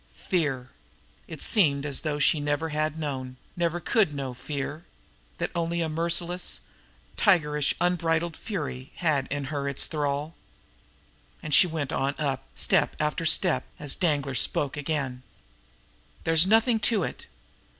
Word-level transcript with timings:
Fear! 0.15 0.71
It 1.27 1.43
seemed 1.43 1.85
as 1.85 2.01
though 2.01 2.17
she 2.17 2.39
never 2.39 2.69
had 2.69 2.97
known, 2.97 3.37
never 3.55 3.79
could 3.79 4.15
know 4.15 4.33
fear 4.33 4.83
that 5.37 5.51
only 5.53 5.79
a 5.81 5.89
merciless, 5.89 6.61
tigerish, 7.17 7.75
unbridled 7.79 8.35
fury 8.35 8.91
had 8.95 9.31
her 9.31 9.67
in 9.67 9.71
its 9.71 9.85
thrall. 9.85 10.33
And 11.43 11.53
she 11.53 11.67
went 11.67 11.93
on 11.93 12.15
up, 12.17 12.47
step 12.55 12.95
after 12.99 13.27
step, 13.27 13.63
as 13.77 13.93
Danglar 13.95 14.33
spoke 14.33 14.75
again: 14.75 15.21
"There's 16.23 16.47
nothing 16.47 16.79
to 16.79 17.03
it! 17.03 17.27